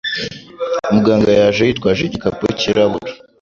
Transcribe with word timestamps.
Muganga 0.93 1.31
yaje 1.39 1.61
yitwaje 1.63 2.01
igikapu 2.05 2.43
cyirabura. 2.59 3.13